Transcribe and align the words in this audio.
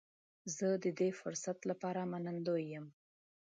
زه 0.57 0.67
د 0.83 0.85
دې 0.99 1.09
فرصت 1.19 1.59
لپاره 1.69 2.01
منندوی 2.11 2.63
یم. 2.73 2.85